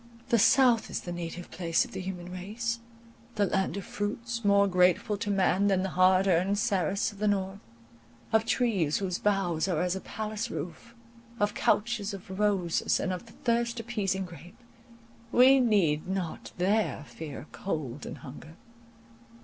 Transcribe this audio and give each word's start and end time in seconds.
The 0.29 0.39
south 0.39 0.89
is 0.89 1.01
the 1.01 1.11
native 1.11 1.51
place 1.51 1.85
of 1.85 1.91
the 1.91 2.01
human 2.01 2.31
race; 2.31 2.79
the 3.35 3.45
land 3.45 3.77
of 3.77 3.85
fruits, 3.85 4.43
more 4.43 4.67
grateful 4.67 5.15
to 5.17 5.29
man 5.29 5.67
than 5.67 5.83
the 5.83 5.89
hard 5.89 6.25
earned 6.27 6.57
Ceres 6.57 7.11
of 7.11 7.19
the 7.19 7.27
north,—of 7.27 8.43
trees, 8.43 8.97
whose 8.97 9.19
boughs 9.19 9.67
are 9.67 9.79
as 9.83 9.95
a 9.95 10.01
palace 10.01 10.49
roof, 10.49 10.95
of 11.39 11.53
couches 11.53 12.15
of 12.15 12.39
roses, 12.39 12.99
and 12.99 13.13
of 13.13 13.27
the 13.27 13.33
thirst 13.33 13.79
appeasing 13.79 14.25
grape. 14.25 14.57
We 15.31 15.59
need 15.59 16.07
not 16.07 16.51
there 16.57 17.05
fear 17.07 17.45
cold 17.51 18.07
and 18.07 18.17
hunger. 18.17 18.55